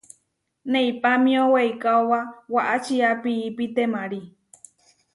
Neipámio 0.71 1.41
weikaóba 1.53 2.19
waʼá 2.53 2.75
čiá 2.85 3.09
piipi 3.23 3.65
temári. 3.75 4.21